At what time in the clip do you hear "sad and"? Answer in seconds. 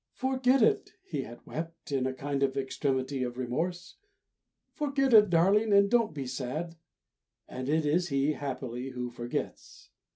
6.25-7.69